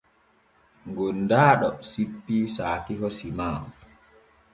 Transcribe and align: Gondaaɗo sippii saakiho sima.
Gondaaɗo 0.95 1.69
sippii 1.89 2.45
saakiho 2.55 3.07
sima. 3.17 3.47